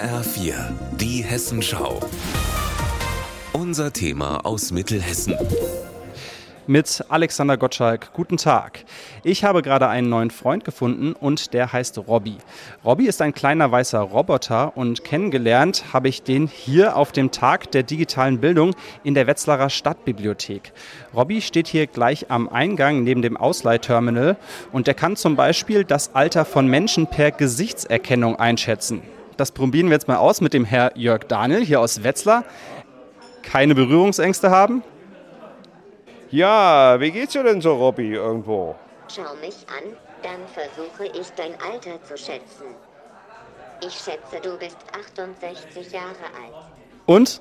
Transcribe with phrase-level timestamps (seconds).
[0.00, 0.54] HR4,
[0.96, 2.00] die Hessenschau.
[3.52, 5.36] Unser Thema aus Mittelhessen
[6.66, 8.10] mit Alexander Gottschalk.
[8.14, 8.84] Guten Tag.
[9.24, 12.38] Ich habe gerade einen neuen Freund gefunden und der heißt Robby.
[12.82, 17.70] Robby ist ein kleiner weißer Roboter und kennengelernt habe ich den hier auf dem Tag
[17.72, 18.74] der digitalen Bildung
[19.04, 20.72] in der Wetzlarer Stadtbibliothek.
[21.14, 24.38] Robby steht hier gleich am Eingang neben dem Ausleihterminal
[24.72, 29.02] und der kann zum Beispiel das Alter von Menschen per Gesichtserkennung einschätzen.
[29.40, 32.44] Das probieren wir jetzt mal aus mit dem Herr Jörg Daniel hier aus Wetzlar.
[33.42, 34.82] Keine Berührungsängste haben?
[36.30, 38.76] Ja, wie geht's dir denn so, Robby, irgendwo?
[39.08, 42.66] Schau mich an, dann versuche ich dein Alter zu schätzen.
[43.82, 44.76] Ich schätze, du bist
[45.08, 46.66] 68 Jahre alt.
[47.06, 47.40] Und?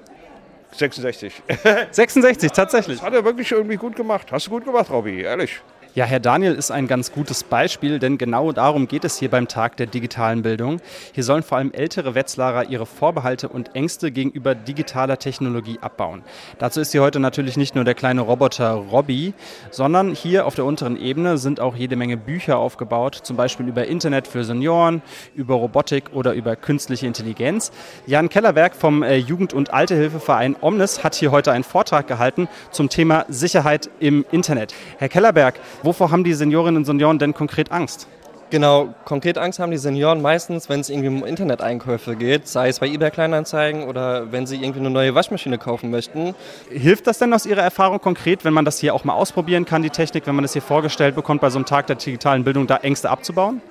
[0.72, 1.44] 66.
[1.92, 3.00] 66, tatsächlich.
[3.00, 4.32] Das hat er wirklich irgendwie gut gemacht.
[4.32, 5.60] Hast du gut gemacht, Robby, ehrlich.
[5.96, 9.48] Ja, Herr Daniel ist ein ganz gutes Beispiel, denn genau darum geht es hier beim
[9.48, 10.82] Tag der digitalen Bildung.
[11.14, 16.22] Hier sollen vor allem ältere Wetzlarer ihre Vorbehalte und Ängste gegenüber digitaler Technologie abbauen.
[16.60, 19.34] Dazu ist hier heute natürlich nicht nur der kleine Roboter Robby,
[19.72, 23.88] sondern hier auf der unteren Ebene sind auch jede Menge Bücher aufgebaut, zum Beispiel über
[23.88, 25.02] Internet für Senioren,
[25.34, 27.72] über Robotik oder über künstliche Intelligenz.
[28.06, 32.90] Jan Kellerberg vom äh, Jugend- und Altehilfeverein Omnis hat hier heute einen Vortrag gehalten zum
[32.90, 34.76] Thema Sicherheit im Internet.
[35.00, 38.08] Herr Kellerberg, Wovor haben die Seniorinnen und Senioren denn konkret Angst?
[38.50, 42.80] Genau, konkret Angst haben die Senioren meistens, wenn es irgendwie um Internet-Einkäufe geht, sei es
[42.80, 46.34] bei eBay Kleinanzeigen oder wenn sie irgendwie eine neue Waschmaschine kaufen möchten.
[46.72, 49.84] Hilft das denn aus Ihrer Erfahrung konkret, wenn man das hier auch mal ausprobieren kann,
[49.84, 52.66] die Technik, wenn man das hier vorgestellt bekommt, bei so einem Tag der digitalen Bildung,
[52.66, 53.62] da Ängste abzubauen?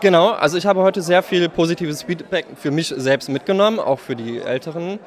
[0.00, 4.16] Genau, also ich habe heute sehr viel positives Feedback für mich selbst mitgenommen, auch für
[4.16, 4.98] die Älteren.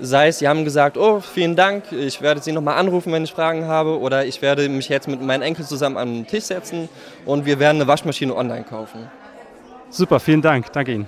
[0.00, 3.32] Sei es, sie haben gesagt, oh, vielen Dank, ich werde Sie nochmal anrufen, wenn ich
[3.32, 6.88] Fragen habe, oder ich werde mich jetzt mit meinen Enkeln zusammen an den Tisch setzen
[7.26, 9.10] und wir werden eine Waschmaschine online kaufen.
[9.90, 11.06] Super, vielen Dank, danke Ihnen.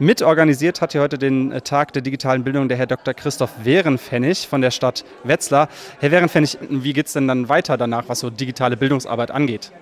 [0.00, 3.14] Mitorganisiert hat hier heute den Tag der digitalen Bildung der Herr Dr.
[3.14, 5.68] Christoph Wehrenpfennig von der Stadt Wetzlar.
[6.00, 9.72] Herr Wehrenpfennig, wie geht es denn dann weiter danach, was so digitale Bildungsarbeit angeht?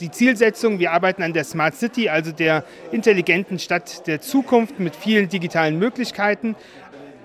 [0.00, 4.96] die Zielsetzung, wir arbeiten an der Smart City, also der intelligenten Stadt der Zukunft mit
[4.96, 6.56] vielen digitalen Möglichkeiten.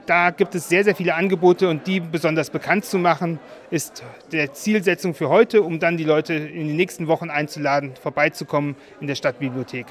[0.07, 4.53] Da gibt es sehr, sehr viele Angebote und die besonders bekannt zu machen, ist der
[4.53, 9.15] Zielsetzung für heute, um dann die Leute in den nächsten Wochen einzuladen, vorbeizukommen in der
[9.15, 9.85] Stadtbibliothek.